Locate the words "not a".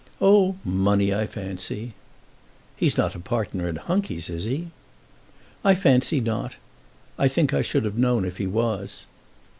2.97-3.19